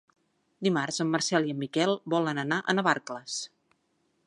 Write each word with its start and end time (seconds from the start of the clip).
Dimarts 0.67 0.97
en 1.05 1.11
Marcel 1.15 1.45
i 1.49 1.53
en 1.55 1.59
Miquel 1.65 1.93
volen 2.15 2.43
anar 2.47 2.59
a 2.73 2.77
Navarcles. 2.79 3.39